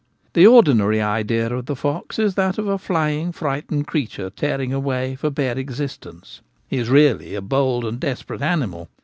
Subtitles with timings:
[0.33, 5.13] The ordinary idea of the fox is that of a flying frightened creature tearing away
[5.13, 8.89] for bare existence; he is really a bold and desperate animal.